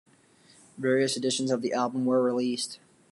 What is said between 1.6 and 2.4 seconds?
the album were